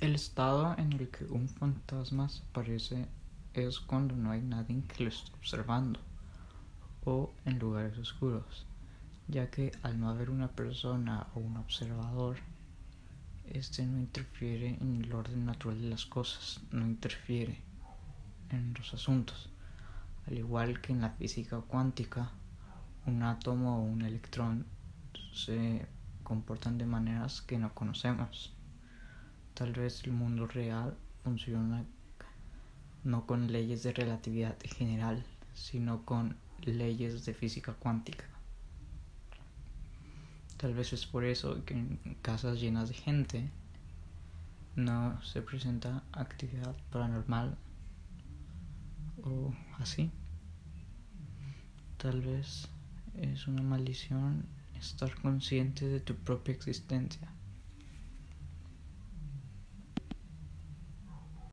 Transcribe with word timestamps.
El 0.00 0.16
estado 0.16 0.74
en 0.76 0.92
el 0.92 1.08
que 1.08 1.24
un 1.24 1.48
fantasma 1.48 2.28
aparece 2.50 3.06
es 3.54 3.78
cuando 3.78 4.16
no 4.16 4.32
hay 4.32 4.42
nadie 4.42 4.82
que 4.82 5.04
lo 5.04 5.08
esté 5.08 5.32
observando 5.34 6.00
o 7.04 7.32
en 7.44 7.58
lugares 7.58 7.96
oscuros, 7.98 8.66
ya 9.28 9.50
que 9.50 9.72
al 9.82 9.98
no 10.00 10.08
haber 10.10 10.30
una 10.30 10.48
persona 10.48 11.28
o 11.34 11.40
un 11.40 11.56
observador, 11.56 12.38
este 13.46 13.86
no 13.86 13.98
interfiere 13.98 14.76
en 14.80 15.04
el 15.04 15.12
orden 15.12 15.46
natural 15.46 15.80
de 15.80 15.88
las 15.88 16.06
cosas, 16.06 16.60
no 16.72 16.84
interfiere 16.84 17.62
en 18.50 18.74
los 18.74 18.92
asuntos, 18.94 19.48
al 20.26 20.36
igual 20.36 20.80
que 20.80 20.92
en 20.92 21.02
la 21.02 21.10
física 21.10 21.60
cuántica, 21.60 22.30
un 23.06 23.22
átomo 23.22 23.78
o 23.78 23.82
un 23.82 24.02
electrón 24.02 24.66
se 25.32 25.86
comportan 26.24 26.78
de 26.78 26.86
maneras 26.86 27.42
que 27.42 27.58
no 27.58 27.72
conocemos. 27.74 28.53
Tal 29.54 29.72
vez 29.72 30.02
el 30.04 30.12
mundo 30.12 30.46
real 30.46 30.96
funciona 31.22 31.84
no 33.04 33.26
con 33.26 33.52
leyes 33.52 33.82
de 33.82 33.92
relatividad 33.92 34.56
general, 34.64 35.24
sino 35.54 36.04
con 36.04 36.36
leyes 36.62 37.24
de 37.24 37.34
física 37.34 37.74
cuántica. 37.74 38.24
Tal 40.56 40.74
vez 40.74 40.92
es 40.92 41.06
por 41.06 41.24
eso 41.24 41.64
que 41.64 41.74
en 41.74 41.98
casas 42.22 42.60
llenas 42.60 42.88
de 42.88 42.94
gente 42.94 43.50
no 44.76 45.22
se 45.22 45.42
presenta 45.42 46.02
actividad 46.12 46.74
paranormal 46.90 47.56
o 49.22 49.54
así. 49.78 50.10
Tal 51.96 52.22
vez 52.22 52.68
es 53.14 53.46
una 53.46 53.62
maldición 53.62 54.46
estar 54.78 55.14
consciente 55.20 55.86
de 55.86 56.00
tu 56.00 56.14
propia 56.16 56.54
existencia. 56.54 57.30